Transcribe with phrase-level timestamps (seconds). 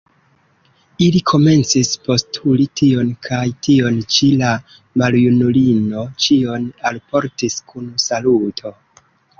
[1.07, 4.55] Ili komencis postuli tion kaj tion ĉi; la
[5.03, 8.79] maljunulino ĉion alportis kun saluto.